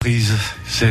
[0.00, 0.32] Prise,
[0.64, 0.86] c'est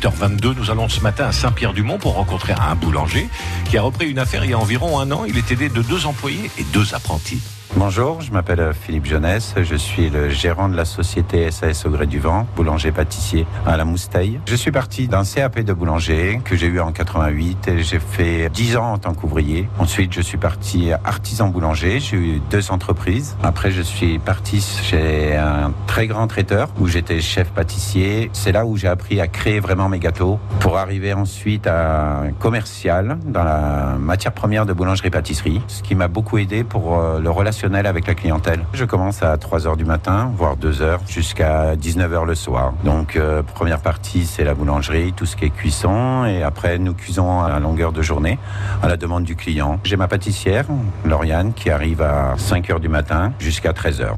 [0.00, 0.54] 7h22.
[0.56, 3.28] Nous allons ce matin à Saint-Pierre-du-Mont pour rencontrer un boulanger
[3.68, 5.24] qui a repris une affaire il y a environ un an.
[5.24, 7.42] Il est aidé de deux employés et deux apprentis.
[7.74, 12.06] Bonjour, je m'appelle Philippe Jeunesse, je suis le gérant de la société SAS au gré
[12.06, 14.40] du vent, boulanger-pâtissier à la Moustaille.
[14.46, 18.48] Je suis parti d'un CAP de boulanger que j'ai eu en 88 et j'ai fait
[18.48, 19.68] 10 ans en tant qu'ouvrier.
[19.78, 23.36] Ensuite, je suis parti artisan boulanger, j'ai eu deux entreprises.
[23.42, 28.30] Après, je suis parti chez un très grand traiteur où j'étais chef pâtissier.
[28.32, 32.32] C'est là où j'ai appris à créer vraiment mes gâteaux pour arriver ensuite à un
[32.32, 37.28] commercial dans la matière première de boulangerie-pâtisserie, ce qui m'a beaucoup aidé pour euh, le
[37.64, 38.60] avec la clientèle.
[38.72, 42.74] Je commence à 3 heures du matin, voire 2 heures, jusqu'à 19 heures le soir.
[42.84, 46.24] Donc, euh, première partie, c'est la boulangerie, tout ce qui est cuisson.
[46.26, 48.38] Et après, nous cuisons à longueur de journée,
[48.82, 49.80] à la demande du client.
[49.84, 50.66] J'ai ma pâtissière,
[51.04, 54.16] Lauriane, qui arrive à 5 heures du matin jusqu'à 13 heures.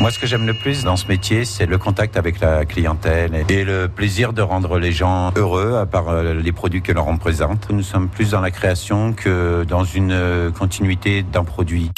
[0.00, 3.44] Moi, ce que j'aime le plus dans ce métier, c'est le contact avec la clientèle
[3.48, 7.04] et le plaisir de rendre les gens heureux à part euh, les produits que l'on
[7.04, 7.70] représente.
[7.70, 11.90] Nous sommes plus dans la création que dans une continuité d'un produit.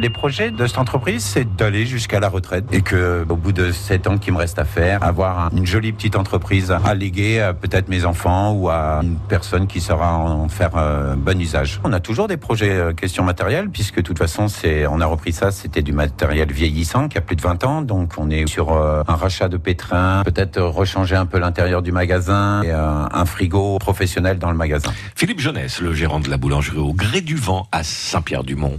[0.00, 3.72] Les projets de cette entreprise, c'est d'aller jusqu'à la retraite et que, au bout de
[3.72, 7.52] sept ans qu'il me reste à faire, avoir une jolie petite entreprise à léguer à
[7.52, 11.80] peut-être mes enfants ou à une personne qui saura en faire un bon usage.
[11.82, 15.06] On a toujours des projets euh, question matériel puisque de toute façon, c'est, on a
[15.06, 18.46] repris ça, c'était du matériel vieillissant qui a plus de 20 ans, donc on est
[18.46, 23.04] sur euh, un rachat de pétrin, peut-être rechanger un peu l'intérieur du magasin et euh,
[23.10, 24.92] un frigo professionnel dans le magasin.
[25.16, 28.78] Philippe Jeunesse, le gérant de la boulangerie au gré du vent à Saint-Pierre-du-Mont.